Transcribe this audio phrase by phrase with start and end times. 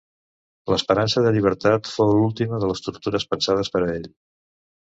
[0.71, 4.13] L'esperança de llibertat fou l'última de les tortures pensades per a ell.